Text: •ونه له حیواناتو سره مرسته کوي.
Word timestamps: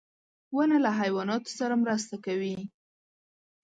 •ونه 0.55 0.77
له 0.85 0.91
حیواناتو 0.99 1.49
سره 1.59 1.73
مرسته 1.83 2.15
کوي. 2.25 2.57